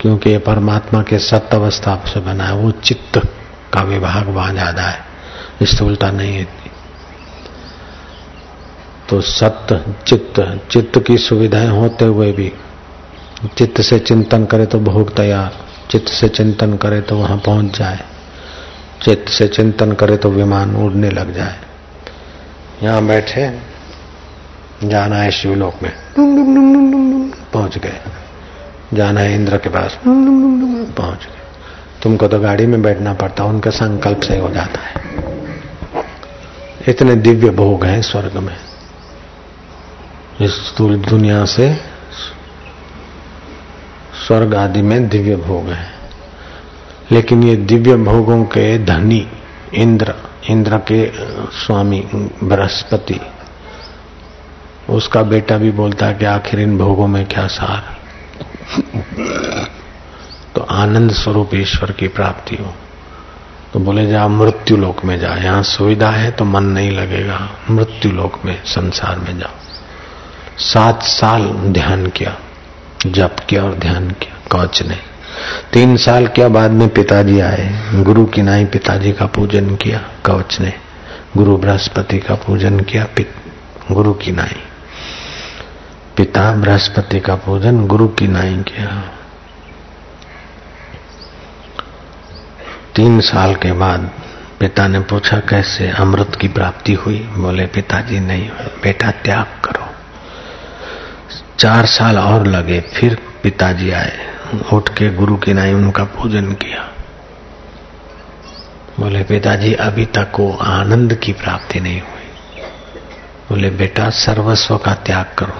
क्योंकि 0.00 0.30
ये 0.30 0.38
परमात्मा 0.38 1.02
के 1.02 1.18
सत्य 1.18 1.56
अवस्था 1.56 2.04
से 2.06 2.20
बना 2.20 2.44
है, 2.44 2.54
वो 2.54 2.70
चित्त 2.70 3.18
का 3.72 3.82
विभाग 3.82 4.28
वहाँ 4.28 4.52
ज़्यादा 4.52 4.82
है, 4.82 5.04
स्थूलता 5.62 6.10
नहीं 6.10 6.32
है 6.32 6.42
इतनी। 6.42 6.70
तो 9.08 9.20
सत्य, 9.20 9.84
चित्त 10.06 10.60
चित्त 10.70 10.98
की 11.06 11.18
सुविधाएँ 11.18 11.68
होते 11.68 12.04
हुए 12.04 12.32
भी 12.32 12.52
चित्त 13.48 13.80
से 13.80 13.98
चिंतन 13.98 14.44
करे 14.44 14.66
तो 14.66 14.78
भोग 14.80 15.14
तैयार 15.16 15.52
चित्त 15.90 16.08
से 16.08 16.28
चिंतन 16.28 16.76
करे 16.76 17.00
तो 17.00 17.16
वहाँ 17.16 17.36
पहुँच 17.36 17.78
जाए 17.78 18.04
चित्त 19.02 19.28
से 19.28 19.46
चिंतन 19.48 19.92
करे 19.92 20.16
तो 20.16 20.30
विमान 20.30 20.74
उड़ने 20.76 21.10
लग 21.10 21.32
जाए 21.34 21.56
यहाँ 22.82 23.06
बैठे 23.06 23.50
जाना 24.84 25.16
है 25.16 25.30
शिवलोक 25.30 25.82
में 25.82 25.92
पहुँच 27.52 27.78
गए 27.78 28.00
जाना 28.94 29.20
है 29.20 29.34
इंद्र 29.34 29.58
के 29.58 29.68
पास 29.68 29.98
पहुँच 30.04 31.24
गए 31.24 31.38
तुमको 32.02 32.28
तो 32.28 32.40
गाड़ी 32.40 32.66
में 32.66 32.80
बैठना 32.82 33.12
पड़ता 33.14 33.44
है 33.44 33.50
उनका 33.50 33.70
संकल्प 33.70 34.20
से 34.20 34.38
हो 34.38 34.48
जाता 34.50 34.80
है 34.80 35.08
इतने 36.88 37.14
दिव्य 37.18 37.50
भोग 37.54 37.84
हैं 37.84 38.00
स्वर्ग 38.02 38.36
में 38.38 38.56
इस 40.40 40.60
दुनिया 40.78 41.44
से 41.44 41.68
स्वर्ग 44.30 44.54
आदि 44.54 44.82
में 44.82 45.08
दिव्य 45.08 45.36
भोग 45.36 45.68
है। 45.68 45.92
लेकिन 47.12 47.42
ये 47.42 47.56
दिव्य 47.56 47.96
भोगों 47.96 48.44
के 48.44 48.84
धनी 48.84 49.28
इंद्र 49.74 50.14
इंद्र 50.50 50.78
के 50.78 51.12
स्वामी, 51.58 52.00
बृहस्पति, 52.44 53.20
उसका 54.90 55.22
बेटा 55.22 55.56
भी 55.58 55.70
बोलता 55.70 56.06
है 56.06 56.14
कि 56.14 56.24
आखिर 56.24 56.60
इन 56.60 56.78
भोगों 56.78 57.06
में 57.06 57.26
क्या 57.26 57.46
सार 57.46 57.96
तो 60.54 60.60
आनंद 60.60 61.12
स्वरूप 61.12 61.50
ईश्वर 61.54 61.92
की 61.92 62.08
प्राप्ति 62.08 62.56
हो। 62.56 62.74
तो 63.72 63.78
बोले, 63.78 64.06
जा, 64.06 64.28
मृत्यु 64.28 64.76
लोक 64.76 65.04
में 65.04 65.18
जा। 65.18 65.34
यहाँ 65.34 65.62
सुविधा 65.62 66.10
है 66.10 66.30
तो 66.30 66.44
मन 66.44 66.64
नहीं 66.64 66.90
लगेगा। 66.90 67.50
मृत्यु 67.70 68.12
लोक 68.12 68.44
में, 68.44 68.64
संसार 68.64 69.18
में 69.18 69.38
जाओ। 69.38 69.54
सात 70.58 71.02
साल 71.02 71.42
ध्यान 71.48 72.06
किया। 72.06 72.36
जप 73.06 73.36
किया 73.48 73.62
और 73.62 73.74
ध्यान 73.74 74.10
किया 74.10 74.38
कौच 74.50 74.82
नहीं। 74.82 74.98
तीन 75.72 75.96
साल 75.96 76.26
के 76.26 76.48
बाद 76.48 76.70
में 76.70 76.88
पिताजी 76.88 77.40
आए, 77.40 77.92
गुरु 77.94 78.26
की 78.26 78.42
नाई 78.42 78.64
पिताजी 78.64 79.12
का 79.12 79.26
पूजन 79.26 79.76
किया, 79.76 80.04
कवच 80.26 80.60
ने 80.60 80.72
गुरु 81.36 81.56
बृहस्पति 81.56 82.18
का 82.18 82.34
पूजन 82.34 82.80
किया 82.80 83.06
गुरु 83.92 84.12
की 84.12 84.32
नाई। 84.32 84.62
पिता 86.16 86.52
बृहस्पति 86.52 87.20
का 87.20 87.34
पूजन, 87.34 87.86
गुरु 87.86 88.08
की 88.08 88.28
नाई 88.28 88.56
किया। 88.56 89.10
तीन 92.96 93.20
साल 93.20 93.54
के 93.54 93.72
बाद 93.72 94.10
पिता 94.60 94.88
ने 94.88 95.00
पूछा, 95.00 95.38
कैसे? 95.38 95.88
अमृत 95.88 96.38
की 96.40 96.48
प्राप्ति 96.48 96.94
हुई? 96.94 97.18
बोले, 97.18 97.66
पिताजी, 97.66 98.20
नहीं 98.20 98.48
बेटा, 98.82 99.10
त्याग 99.10 99.46
करो। 99.64 99.89
चार 101.60 101.86
साल 101.86 102.18
और 102.18 102.46
लगे, 102.46 102.80
फिर 102.80 103.18
पिताजी 103.42 103.90
आए, 103.90 104.18
उठ 104.72 104.88
के 104.88 105.14
गुरु 105.14 105.36
की 105.36 105.52
नाई 105.52 105.72
उनका 105.72 106.04
पूजन 106.04 106.52
किया। 106.52 106.88
बोले, 109.00 109.22
पिताजी, 109.22 109.74
अभी 109.74 110.06
तक 110.06 110.28
वो 110.38 110.52
आनंद 110.52 111.14
की 111.14 111.32
प्राप्ति 111.32 111.80
नहीं 111.80 112.00
हुई। 112.00 112.62
बोले, 113.48 113.70
बेटा, 113.70 114.10
सर्वस्व 114.10 114.76
का 114.76 114.94
त्याग 114.94 115.26
करो। 115.38 115.52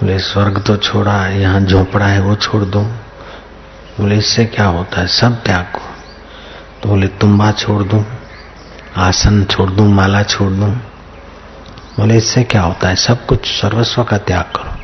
बोले, 0.00 0.18
स्वर्ग 0.18 0.62
तो 0.62 0.76
छोड़ा 0.76 1.12
है 1.12 1.40
यहाँ 1.40 1.60
झोपड़ा 1.60 2.06
है, 2.06 2.20
वो 2.20 2.36
छोड़ 2.36 2.64
दो। 2.64 2.82
बोले, 4.00 4.16
इससे 4.16 4.44
क्या 4.44 4.66
होता 4.66 5.00
है? 5.00 5.06
सब 5.06 5.42
त्याग 5.42 5.64
को 5.64 5.82
तो 6.82 6.88
बोले, 6.88 7.08
तुम्बा 7.08 7.52
छोड़ 7.52 7.82
दूँ, 7.82 8.04
आसन 8.96 9.44
छोड़ 9.44 9.70
दूँ, 9.70 9.94
माला 9.94 10.22
छोड़ 10.22 10.52
दूँ। 10.52 10.74
बोले, 11.96 12.16
इससे 12.16 12.42
क्या 12.42 12.62
होता 12.62 12.88
है? 12.88 12.96
सब 12.96 13.26
कुछ 13.26 13.60
सर्वस्व 13.60 14.04
का 14.04 14.18
त्याग 14.18 14.44
करो। 14.44 14.81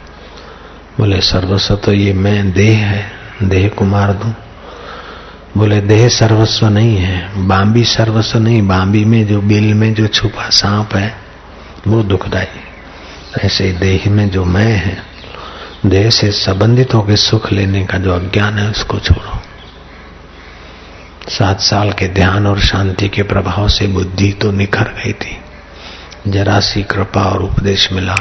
बोले, 0.98 1.20
सर्वस्व 1.20 1.76
तो 1.76 1.92
ये 1.92 2.12
मैं 2.12 2.52
देह 2.52 2.86
है, 2.86 3.12
देह 3.42 3.68
को 3.68 3.84
मार 3.84 4.12
दू। 4.12 4.32
बोले, 5.60 5.80
देह 5.80 6.08
सर्वस्व 6.08 6.68
नहीं 6.68 6.96
है, 6.96 7.46
बांबी 7.46 7.84
सर्वस्व 7.84 8.38
नहीं, 8.38 8.68
बांबी 8.68 9.04
में 9.04 9.26
जो 9.26 9.40
बिल 9.40 9.74
में 9.74 9.94
जो 9.94 10.06
छुपा 10.06 10.50
सांप 10.50 10.94
है, 10.94 11.16
वो 11.88 12.02
दुखदाई 12.02 12.44
ऐसे 13.44 13.72
देह 13.72 14.10
में 14.10 14.30
जो 14.30 14.44
मैं 14.44 14.76
है, 14.76 15.02
देह 15.86 16.10
से 16.10 16.32
संबंधित 16.32 16.94
होकर 16.94 17.16
सुख 17.16 17.52
लेने 17.52 17.86
का 17.86 17.98
जो 17.98 18.12
अज्ञान 18.12 18.58
है, 18.58 18.70
उसको 18.70 18.98
छोड़ो। 18.98 19.38
सात 21.30 21.60
साल 21.60 21.92
के 21.92 22.08
ध्यान 22.08 22.46
और 22.46 22.60
शांति 22.60 23.08
के 23.08 23.22
प्रभाव 23.22 23.68
से 23.68 23.86
बुद्धि 23.86 24.32
तो 24.32 24.52
निखर 24.52 24.84
गई 24.84 25.12
थी। 25.12 25.38
जरा 26.28 26.60
सी 26.60 26.82
कृपा 26.82 27.22
और 27.22 27.42
उपदेश 27.42 27.92
मिला। 27.92 28.14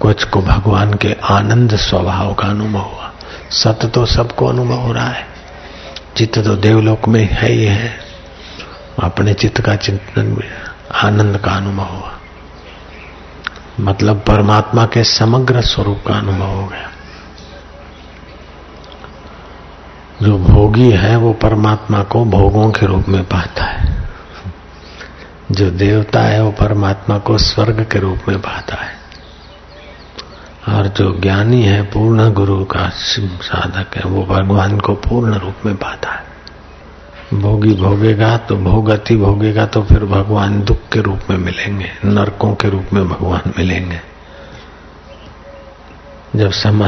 कुछ 0.00 0.24
को 0.24 0.42
भगवान 0.42 0.94
के 0.94 1.12
आनंद 1.12 1.76
स्वभाव 1.76 2.34
का 2.34 2.48
अनुभव 2.48 2.78
हुआ। 2.78 3.12
सत्य 3.50 3.88
तो 3.88 4.06
सबको 4.06 4.46
अनुभव 4.46 4.74
हो 4.74 4.92
रहा 4.92 5.08
है। 5.08 5.26
चित्त 6.16 6.38
तो 6.38 6.56
देवलोक 6.56 7.08
में 7.08 7.28
है 7.32 7.52
ही 7.52 7.64
है। 7.64 8.00
अपने 9.02 9.34
चित्त 9.34 9.60
का 9.60 9.76
चिंतन 9.76 10.24
में 10.24 10.52
आनंद 10.94 11.38
का 11.38 11.50
अनुभव 11.50 11.84
हुआ। 11.84 12.12
मतलब 13.80 14.16
परमात्मा 14.16 14.86
के 14.86 15.04
समग्र 15.04 15.60
स्वरूप 15.60 16.02
का 16.06 16.14
अनुभव 16.14 16.46
हो 16.46 16.66
गया। 16.66 16.90
जो 20.22 20.38
भोगी 20.38 20.90
है, 20.90 21.16
वो 21.16 21.32
परमात्मा 21.32 22.02
को 22.02 22.24
भोगों 22.24 22.70
के 22.70 22.86
रूप 22.86 23.08
में 23.08 23.24
पाता 23.24 23.64
है। 23.64 24.08
जो 25.52 25.70
देवता 25.70 26.20
है, 26.20 26.42
वो 26.42 26.50
परमात्मा 26.50 27.18
को 27.18 27.38
स्वर्ग 27.38 27.86
के 27.92 27.98
रूप 27.98 28.18
में 28.28 28.40
पाता 28.40 28.76
है। 28.76 28.97
और 30.68 30.88
जो 30.88 31.20
ज्ञानी 31.20 31.62
है 31.62 31.82
पूर्ण 31.82 32.32
गुरु 32.32 32.64
का 32.64 32.88
साधक 32.88 33.96
है 33.96 34.02
वो 34.04 34.22
भगवान 34.22 34.80
को 34.80 34.94
पूर्ण 34.94 35.34
रूप 35.34 35.54
में 35.66 35.76
पाता 35.76 36.10
है। 36.10 36.28
भोगी 37.34 37.74
भोगेगा 37.74 38.36
तो 38.36 38.56
भोगति 38.56 39.16
भोगेगा 39.16 39.66
तो 39.66 39.82
फिर 39.82 40.04
भगवान 40.04 40.62
दुख 40.62 40.78
के 40.92 41.00
रूप 41.00 41.20
में 41.30 41.36
मिलेंगे 41.38 41.90
नरकों 42.04 42.54
के 42.54 42.68
रूप 42.68 42.86
में 42.92 43.08
भगवान 43.08 43.52
मिलेंगे। 43.58 44.00
जब 46.36 46.50
सम, 46.50 46.86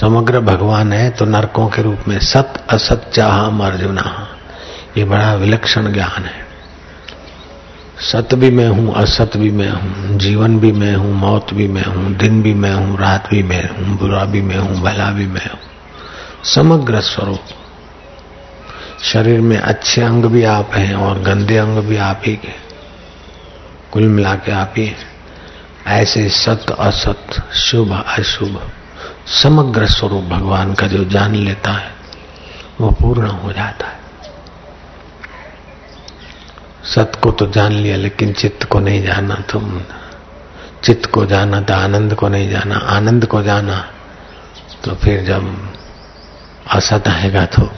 समग्र 0.00 0.40
भगवान 0.40 0.92
है 0.92 1.10
तो 1.10 1.24
नरकों 1.24 1.68
के 1.68 1.82
रूप 1.82 2.08
में 2.08 2.18
सत 2.18 2.66
असत 2.70 3.10
चाह 3.14 3.66
अर्जुना। 3.66 4.28
ये 4.98 5.04
बड़ा 5.04 5.34
विलक्षण 5.34 5.92
ज्ञान 5.92 6.24
है। 6.24 6.49
सत 8.00 8.28
भी 8.34 8.50
मैं 8.50 8.68
हूँ, 8.68 8.94
असत 8.94 9.36
भी 9.36 9.50
मैं 9.50 9.70
हूँ, 9.70 10.18
जीवन 10.18 10.60
भी 10.60 10.72
मैं 10.72 10.94
हूँ, 10.94 11.14
मौत 11.14 11.54
भी 11.54 11.68
मैं 11.68 11.84
हूँ, 11.84 12.14
दिन 12.16 12.42
भी 12.42 12.54
मैं 12.54 12.74
हूँ, 12.74 12.98
रात 12.98 13.30
भी 13.30 13.42
मैं 13.42 13.68
हूँ, 13.68 13.98
बुरा 13.98 14.24
भी 14.24 14.42
मैं 14.42 14.56
हूँ, 14.56 14.80
भला 14.80 15.10
भी 15.10 15.26
मैं 15.26 15.50
हूँ। 15.50 15.60
समग्र 16.44 17.00
स्वरूप। 17.00 17.40
शरीर 19.02 19.40
में 19.40 19.56
अच्छे 19.56 20.02
अंग 20.02 20.24
भी 20.24 20.44
आप 20.44 20.70
हैं 20.74 20.94
और 20.94 21.18
गंदे 21.18 21.56
अंग 21.56 21.78
भी 21.78 21.96
आप 21.96 22.22
ही 22.26 22.36
के। 22.36 22.70
कुल 23.92 24.02
मिला 24.02 24.34
के 24.34 24.52
आप 24.52 24.74
ही 24.76 24.92
ऐसे 25.86 26.28
सत, 26.28 26.66
असत, 26.78 27.52
शुभ, 27.52 28.04
अशुभ, 28.06 28.70
समग्र 29.42 29.86
स्वरूप 29.86 30.24
भगवान 30.24 30.74
का 30.74 30.86
जो 30.86 31.04
जान 31.04 31.34
लेता 31.34 31.72
है, 31.72 31.90
वो 32.80 32.90
पूर्ण 32.90 33.26
हो 33.26 33.52
जाता 33.52 33.86
है। 33.86 33.99
सत 36.84 37.12
को 37.22 37.30
तो 37.30 37.46
जान 37.46 37.72
लिया, 37.72 37.96
लेकिन 37.96 38.32
चित्त 38.32 38.64
को 38.64 38.80
नहीं 38.80 39.02
जाना 39.02 39.34
तुम। 39.34 39.82
चित्त 40.84 41.06
को 41.06 41.26
जाना 41.26 41.60
तो 41.60 41.74
आनंद 41.74 42.14
को 42.14 42.28
नहीं 42.28 42.50
जाना, 42.50 42.76
आनंद 42.76 43.26
को 43.26 43.42
जाना 43.42 43.92
तो 44.84 44.94
फिर 44.94 45.24
जब 45.24 45.72
असत 46.70 47.08
आएगा 47.08 47.46
तो 47.46 47.72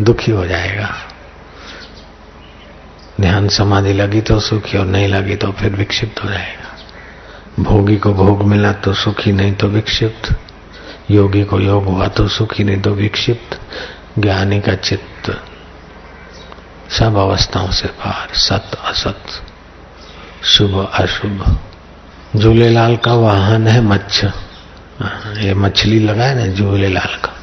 दुखी 0.00 0.32
हो 0.32 0.46
जाएगा। 0.46 0.94
ध्यान 3.20 3.48
समाधि 3.48 3.92
लगी 3.92 4.20
तो 4.20 4.40
सुखी, 4.40 4.78
और 4.78 4.86
नहीं 4.86 5.08
लगी 5.08 5.36
तो 5.36 5.52
फिर 5.52 5.74
विक्षिप्त 5.74 6.24
हो 6.24 6.28
जाएगा। 6.28 6.76
भोगी 7.62 7.96
को 7.96 8.12
भोग 8.12 8.42
मिला 8.42 8.72
तो 8.72 8.94
सुखी, 8.94 9.32
नहीं 9.32 9.52
तो 9.52 9.68
विक्षिप्त। 9.68 10.36
योगी 11.10 11.44
को 11.44 11.60
योग 11.60 11.84
हुआ 11.84 12.08
तो 12.08 12.28
सुखी, 12.28 12.64
नहीं 12.64 12.80
तो 12.80 12.90
विक्षिप्त। 12.90 13.60
ज्ञानी 14.18 14.60
का 14.60 14.74
चित्त 14.74 15.49
सब 16.98 17.16
अवस्थाओं 17.16 17.70
से 17.70 17.88
पार, 17.88 18.28
सत, 18.34 18.70
असत, 18.84 19.24
शुभ, 20.44 20.90
अशुभ। 20.94 21.58
झूलेलाल 22.36 22.96
का 22.96 23.14
वाहन 23.14 23.66
है 23.66 23.80
मच्छ। 23.80 24.24
ये 25.38 25.54
मछली 25.54 25.98
लगा 25.98 26.24
है 26.24 26.34
ना, 26.34 26.54
झूलेलाल 26.54 27.16
का। 27.16 27.36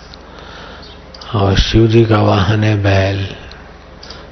और 1.39 1.59
शिव 1.59 1.87
जी 1.87 2.05
का 2.05 2.17
वाहन 2.17 2.63
है 2.63 2.83
बैल। 2.83 3.27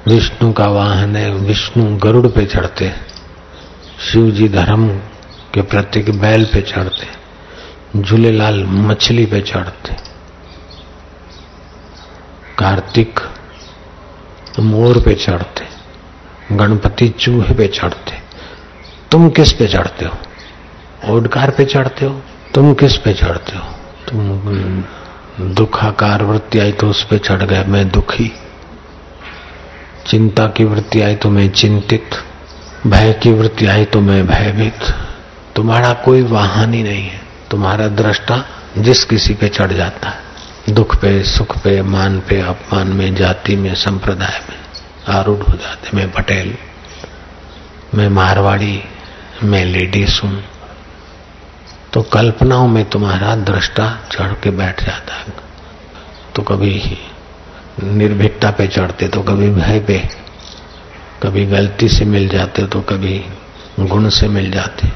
विष्णु 0.06 0.52
का 0.52 0.64
वाहन 0.64 1.16
है, 1.16 1.30
विष्णु 1.30 1.96
गरुड़ 1.96 2.26
पे 2.26 2.46
चढ़ते। 2.46 2.92
शिव 4.12 4.30
जी 4.30 4.48
धर्म 4.48 4.88
के 5.54 5.62
प्रतीक 5.62 6.20
बैल 6.20 6.44
पे 6.44 6.62
चढ़ते। 6.62 7.06
झूलेलाल 8.00 8.64
मछली 8.64 9.26
पे 9.26 9.40
चढ़ते। 9.40 9.96
कार्तिक 12.58 13.20
मोर 14.58 15.00
पे 15.00 15.14
चढ़ते, 15.14 15.64
गणपति 16.52 17.08
चूहे 17.08 17.54
पे 17.54 17.66
चढ़ते। 17.68 18.18
तुम 19.10 19.28
किस 19.30 19.52
पे 19.52 19.66
चढ़ते 19.66 20.04
हो? 20.04 20.18
ओडकार 21.14 21.50
पे 21.50 21.64
चढ़ते 21.64 22.06
हो? 22.06 22.20
तुम 22.54 22.72
किस 22.74 22.96
पे 22.96 23.12
चढ़ते 23.12 23.56
हो? 23.56 23.64
तुम 24.08 24.84
दुखाकार 25.54 26.22
वृत्ति 26.22 26.58
आई 26.58 26.72
तो 26.72 26.88
उस 26.88 27.02
पे 27.04 27.18
चढ़ 27.18 27.42
गए, 27.42 27.64
मैं 27.64 27.88
दुखी। 27.88 28.32
चिंता 30.06 30.46
की 30.46 30.64
वृत्ति 30.64 31.00
आई 31.00 31.14
तो 31.14 31.30
मैं 31.30 31.48
चिंतित। 31.50 32.10
भय 32.86 33.12
की 33.12 33.32
वृत्ति 33.32 33.66
आई 33.66 33.84
तो 33.84 34.00
मैं 34.00 34.26
भयभीत। 34.26 34.94
तुम्हारा 35.56 35.92
कोई 35.92 36.22
वाहन 36.22 36.74
ही 36.74 36.82
नहीं 36.82 37.08
है। 37.08 37.20
तुम्हारा 37.50 37.88
दृष्टा 37.88 38.44
जिस 38.78 39.04
किसी 39.04 39.34
पे 39.34 39.48
चढ़ 39.48 39.72
जाता 39.72 40.08
है। 40.08 40.24
दुख 40.70 40.94
पे, 40.96 41.22
सुख 41.24 41.56
पे, 41.58 41.82
मान 41.82 42.18
पे, 42.20 42.40
अपमान 42.40 42.88
में, 42.88 43.14
जाति 43.14 43.56
में, 43.56 43.74
संप्रदाय 43.74 44.40
में, 44.50 44.56
आरूढ़ 45.08 45.42
हो 45.42 45.56
जाते। 45.56 45.96
मैं 45.96 46.10
पटेल, 46.12 46.56
मैं 47.94 48.08
मारवाड़ी, 48.08 48.82
मैं 49.42 49.64
लेडीज़ 49.64 50.20
हूँ। 50.22 50.42
तो 51.92 52.02
कल्पनाओं 52.02 52.68
में 52.68 52.84
तुम्हारा 52.84 53.34
दृष्टा 53.36 53.88
चढ़ 54.12 54.32
के 54.32 54.50
बैठ 54.50 54.84
जाता 54.84 55.14
है। 55.14 55.34
तो 56.34 56.42
कभी 56.42 56.98
निर्भीकता 57.82 58.50
पे 58.50 58.66
चढ़ते 58.66 59.08
तो 59.08 59.22
कभी 59.22 59.50
भय 59.50 59.80
पे, 59.80 59.98
कभी 61.22 61.46
गलती 61.46 61.88
से 61.88 62.04
मिल 62.04 62.28
जाते 62.28 62.66
तो 62.66 62.80
कभी 62.80 63.24
गुण 63.80 64.08
से 64.08 64.28
मिल 64.28 64.50
जाते। 64.50 64.88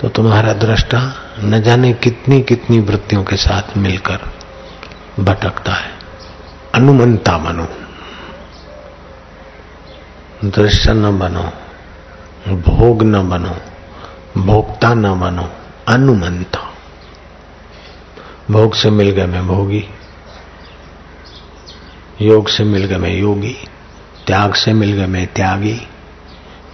तो 0.00 0.08
तुम्हारा 0.08 0.52
दृष्टा 0.52 1.00
न 1.38 1.62
जाने 1.62 1.92
कितनी 1.92 2.40
कितनी 2.42 2.78
वृत्तियों 2.80 3.24
के 3.24 3.36
साथ 3.36 3.76
मिलकर 3.76 4.30
भटकता 5.20 5.72
है। 5.72 5.90
अनुमंता 6.74 7.38
बनो। 7.38 7.68
दृश्य 10.50 10.92
न 10.92 11.18
बनो। 11.18 11.42
भोग 12.56 13.02
न 13.02 13.28
बनो। 13.28 13.56
भोक्ता 14.42 14.94
न 14.94 15.20
बनो। 15.20 15.52
अनुमंता। 15.88 16.72
भोग 18.50 18.74
से 18.74 18.90
मिल 18.90 19.10
गए 19.10 19.26
मैं 19.26 19.46
भोगी। 19.46 19.84
योग 22.22 22.48
से 22.48 22.64
मिल 22.64 22.84
गए 22.84 22.96
मैं 22.96 23.16
योगी। 23.16 23.56
त्याग 24.26 24.54
से 24.54 24.72
मिल 24.72 24.92
गए 24.92 25.06
मैं 25.06 25.26
त्यागी। 25.26 25.80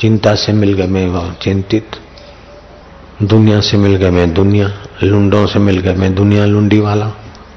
चिंता 0.01 0.35
से 0.35 0.53
मिल 0.53 0.72
गए 0.72 0.87
मैं 0.87 1.35
चिंतित। 1.35 1.90
दुनिया 3.22 3.61
से 3.61 3.77
मिल 3.77 3.96
गए 3.96 4.11
मैं 4.11 4.35
दुनिया। 4.35 4.68
लुंडों 5.03 5.46
से 5.46 5.59
मिल 5.59 5.79
गए 5.79 5.92
मैं 5.92 6.14
दुनिया। 6.14 6.44
लुंडी 6.44 6.81
वाला। 6.81 7.12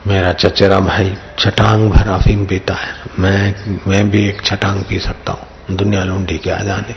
मेरा 0.08 0.34
चचेरा 0.34 0.80
भाई 0.80 1.16
छटांग 1.40 1.90
भर 1.90 2.08
अफीम 2.08 2.46
पीता 2.46 2.74
है। 2.74 2.94
मैं 3.20 3.56
मैं 3.88 4.10
भी 4.10 4.28
एक 4.28 4.42
छटांग 4.42 4.84
पी 4.84 5.00
सकता 5.00 5.32
हूँ। 5.32 5.76
दुनिया 5.78 6.04
लुंडी 6.04 6.38
के 6.38 6.52
आ 6.52 6.58
जाने। 6.58 6.94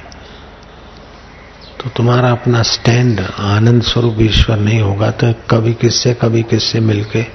तो 1.80 1.90
तुम्हारा 1.90 2.30
अपना 2.30 2.62
स्टैंड 2.62 3.20
आनंद 3.40 3.82
स्वरूप 3.82 4.16
ईश्वर 4.20 4.56
नहीं 4.56 4.80
होगा 4.80 5.10
तो 5.10 5.34
कभी 5.50 5.74
किससे 5.74 6.14
कभी 6.14 6.42
किससे 6.42 6.80
मिलके 6.80 7.26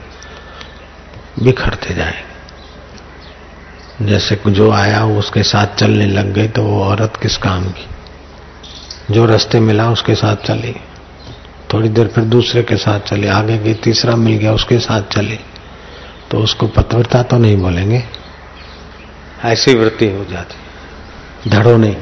बिखरते 1.43 1.93
जाएँगे। 1.93 2.29
जैसे 4.05 4.41
जो 4.47 4.71
आया, 4.71 5.03
वो 5.03 5.19
उसके 5.19 5.43
साथ 5.43 5.67
चलने 5.75 6.05
लग 6.05 6.33
गए 6.33 6.47
तो 6.47 6.63
वो 6.63 6.83
औरत 6.83 7.13
किस 7.21 7.37
काम 7.37 7.65
की? 7.65 7.87
जो 9.11 9.25
रास्ते 9.25 9.59
मिला, 9.59 9.89
उसके 9.89 10.15
साथ 10.15 10.35
चली। 10.35 10.75
थोड़ी 11.73 11.89
देर 11.89 12.07
फिर 12.07 12.23
दूसरे 12.23 12.63
के 12.63 12.77
साथ 12.77 12.99
चले। 12.99 13.27
आगे 13.27 13.57
गई 13.57 13.73
तीसरा 13.73 14.15
मिल 14.15 14.37
गया, 14.37 14.53
उसके 14.53 14.79
साथ 14.79 15.01
चले। 15.01 15.48
तो 16.31 16.39
उसको 16.39 16.67
पतवरता 16.67 17.23
तो 17.23 17.37
नहीं 17.37 17.57
बोलेंगे। 17.57 18.03
ऐसी 19.45 19.75
वृत्ति 19.75 20.07
हो 20.11 20.25
जाती। 20.25 20.55
धड़ो 21.49 21.77
नहीं। 21.77 21.95